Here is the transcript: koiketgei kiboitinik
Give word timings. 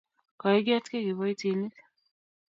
koiketgei 0.41 1.03
kiboitinik 1.07 1.75